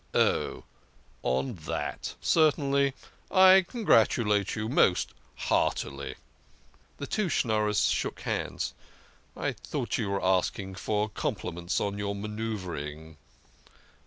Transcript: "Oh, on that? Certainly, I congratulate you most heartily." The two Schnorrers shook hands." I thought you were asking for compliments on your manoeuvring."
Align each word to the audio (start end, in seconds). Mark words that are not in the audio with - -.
"Oh, 0.15 0.63
on 1.21 1.53
that? 1.67 2.15
Certainly, 2.21 2.95
I 3.29 3.61
congratulate 3.67 4.55
you 4.55 4.67
most 4.67 5.13
heartily." 5.35 6.15
The 6.97 7.05
two 7.05 7.27
Schnorrers 7.29 7.87
shook 7.91 8.21
hands." 8.21 8.73
I 9.37 9.51
thought 9.51 9.99
you 9.99 10.09
were 10.09 10.25
asking 10.25 10.73
for 10.73 11.07
compliments 11.07 11.79
on 11.79 11.99
your 11.99 12.15
manoeuvring." 12.15 13.17